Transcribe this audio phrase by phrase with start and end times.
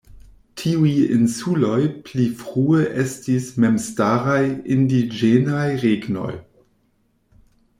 [0.59, 4.41] Tiuj insuloj pli frue estis memstaraj
[4.77, 6.33] indiĝenaj regnoj.